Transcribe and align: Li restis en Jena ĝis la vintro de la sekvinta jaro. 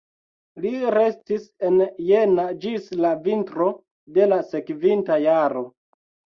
Li 0.63 0.69
restis 0.95 1.45
en 1.67 1.77
Jena 2.07 2.47
ĝis 2.65 2.89
la 3.03 3.13
vintro 3.29 3.69
de 4.19 4.29
la 4.35 4.43
sekvinta 4.51 5.23
jaro. 5.29 5.67